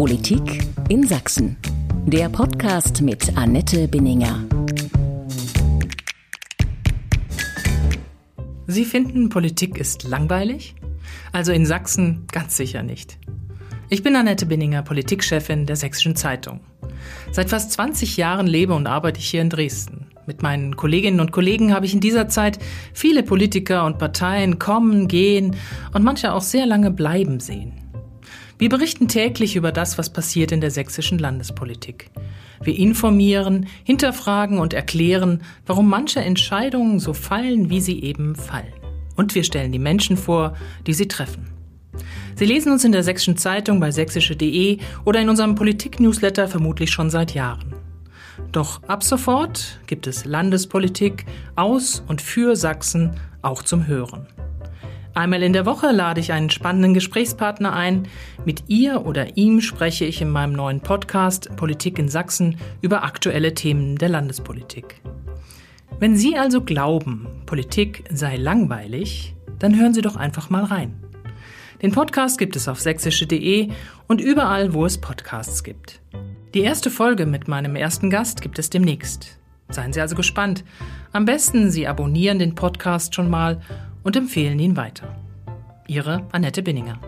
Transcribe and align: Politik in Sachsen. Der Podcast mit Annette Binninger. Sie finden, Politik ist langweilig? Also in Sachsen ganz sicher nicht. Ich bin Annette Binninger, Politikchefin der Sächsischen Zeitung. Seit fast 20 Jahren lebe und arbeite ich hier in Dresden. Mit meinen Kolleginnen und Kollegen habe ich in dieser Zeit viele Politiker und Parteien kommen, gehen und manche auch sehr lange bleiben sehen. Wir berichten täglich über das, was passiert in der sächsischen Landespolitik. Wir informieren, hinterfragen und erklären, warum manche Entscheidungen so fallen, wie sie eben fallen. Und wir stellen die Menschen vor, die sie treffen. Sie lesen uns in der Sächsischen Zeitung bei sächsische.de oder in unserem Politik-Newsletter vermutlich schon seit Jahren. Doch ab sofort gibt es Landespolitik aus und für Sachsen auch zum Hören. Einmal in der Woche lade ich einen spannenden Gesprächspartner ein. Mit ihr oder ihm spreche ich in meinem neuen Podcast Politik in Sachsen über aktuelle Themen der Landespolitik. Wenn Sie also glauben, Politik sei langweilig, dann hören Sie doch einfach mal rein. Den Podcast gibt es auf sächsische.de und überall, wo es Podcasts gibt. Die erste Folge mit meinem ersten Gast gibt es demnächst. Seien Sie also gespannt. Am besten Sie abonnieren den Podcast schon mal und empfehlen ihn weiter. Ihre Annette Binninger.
Politik 0.00 0.66
in 0.88 1.06
Sachsen. 1.06 1.58
Der 2.06 2.30
Podcast 2.30 3.02
mit 3.02 3.36
Annette 3.36 3.86
Binninger. 3.86 4.46
Sie 8.66 8.86
finden, 8.86 9.28
Politik 9.28 9.76
ist 9.76 10.04
langweilig? 10.04 10.74
Also 11.32 11.52
in 11.52 11.66
Sachsen 11.66 12.26
ganz 12.32 12.56
sicher 12.56 12.82
nicht. 12.82 13.18
Ich 13.90 14.02
bin 14.02 14.16
Annette 14.16 14.46
Binninger, 14.46 14.80
Politikchefin 14.80 15.66
der 15.66 15.76
Sächsischen 15.76 16.16
Zeitung. 16.16 16.60
Seit 17.30 17.50
fast 17.50 17.72
20 17.72 18.16
Jahren 18.16 18.46
lebe 18.46 18.72
und 18.72 18.86
arbeite 18.86 19.20
ich 19.20 19.28
hier 19.28 19.42
in 19.42 19.50
Dresden. 19.50 20.06
Mit 20.26 20.40
meinen 20.40 20.76
Kolleginnen 20.76 21.20
und 21.20 21.30
Kollegen 21.30 21.74
habe 21.74 21.84
ich 21.84 21.92
in 21.92 22.00
dieser 22.00 22.26
Zeit 22.26 22.58
viele 22.94 23.22
Politiker 23.22 23.84
und 23.84 23.98
Parteien 23.98 24.58
kommen, 24.58 25.08
gehen 25.08 25.56
und 25.92 26.04
manche 26.04 26.32
auch 26.32 26.40
sehr 26.40 26.64
lange 26.64 26.90
bleiben 26.90 27.38
sehen. 27.38 27.79
Wir 28.60 28.68
berichten 28.68 29.08
täglich 29.08 29.56
über 29.56 29.72
das, 29.72 29.96
was 29.96 30.12
passiert 30.12 30.52
in 30.52 30.60
der 30.60 30.70
sächsischen 30.70 31.18
Landespolitik. 31.18 32.10
Wir 32.62 32.76
informieren, 32.76 33.66
hinterfragen 33.84 34.58
und 34.58 34.74
erklären, 34.74 35.40
warum 35.64 35.88
manche 35.88 36.20
Entscheidungen 36.20 36.98
so 36.98 37.14
fallen, 37.14 37.70
wie 37.70 37.80
sie 37.80 38.02
eben 38.02 38.36
fallen. 38.36 38.74
Und 39.16 39.34
wir 39.34 39.44
stellen 39.44 39.72
die 39.72 39.78
Menschen 39.78 40.18
vor, 40.18 40.58
die 40.86 40.92
sie 40.92 41.08
treffen. 41.08 41.48
Sie 42.34 42.44
lesen 42.44 42.70
uns 42.70 42.84
in 42.84 42.92
der 42.92 43.02
Sächsischen 43.02 43.38
Zeitung 43.38 43.80
bei 43.80 43.92
sächsische.de 43.92 44.76
oder 45.06 45.22
in 45.22 45.30
unserem 45.30 45.54
Politik-Newsletter 45.54 46.46
vermutlich 46.46 46.90
schon 46.90 47.08
seit 47.08 47.32
Jahren. 47.32 47.72
Doch 48.52 48.82
ab 48.82 49.02
sofort 49.02 49.80
gibt 49.86 50.06
es 50.06 50.26
Landespolitik 50.26 51.24
aus 51.56 52.04
und 52.08 52.20
für 52.20 52.56
Sachsen 52.56 53.12
auch 53.40 53.62
zum 53.62 53.86
Hören. 53.86 54.26
Einmal 55.12 55.42
in 55.42 55.52
der 55.52 55.66
Woche 55.66 55.90
lade 55.90 56.20
ich 56.20 56.32
einen 56.32 56.50
spannenden 56.50 56.94
Gesprächspartner 56.94 57.72
ein. 57.72 58.06
Mit 58.44 58.64
ihr 58.68 59.04
oder 59.06 59.36
ihm 59.36 59.60
spreche 59.60 60.04
ich 60.04 60.22
in 60.22 60.30
meinem 60.30 60.52
neuen 60.52 60.80
Podcast 60.80 61.54
Politik 61.56 61.98
in 61.98 62.08
Sachsen 62.08 62.56
über 62.80 63.02
aktuelle 63.02 63.54
Themen 63.54 63.96
der 63.96 64.08
Landespolitik. 64.08 65.00
Wenn 65.98 66.16
Sie 66.16 66.38
also 66.38 66.62
glauben, 66.62 67.26
Politik 67.44 68.04
sei 68.10 68.36
langweilig, 68.36 69.34
dann 69.58 69.78
hören 69.78 69.94
Sie 69.94 70.00
doch 70.00 70.16
einfach 70.16 70.48
mal 70.48 70.64
rein. 70.64 70.94
Den 71.82 71.92
Podcast 71.92 72.38
gibt 72.38 72.54
es 72.56 72.68
auf 72.68 72.80
sächsische.de 72.80 73.70
und 74.06 74.20
überall, 74.20 74.74
wo 74.74 74.86
es 74.86 74.98
Podcasts 74.98 75.64
gibt. 75.64 76.00
Die 76.54 76.60
erste 76.60 76.90
Folge 76.90 77.26
mit 77.26 77.48
meinem 77.48 77.74
ersten 77.74 78.10
Gast 78.10 78.42
gibt 78.42 78.58
es 78.58 78.70
demnächst. 78.70 79.38
Seien 79.70 79.92
Sie 79.92 80.00
also 80.00 80.14
gespannt. 80.14 80.64
Am 81.12 81.24
besten 81.24 81.70
Sie 81.70 81.86
abonnieren 81.86 82.38
den 82.38 82.54
Podcast 82.54 83.14
schon 83.14 83.30
mal 83.30 83.60
und 84.02 84.16
empfehlen 84.16 84.58
ihn 84.58 84.76
weiter. 84.76 85.16
Ihre 85.86 86.26
Annette 86.32 86.62
Binninger. 86.62 87.00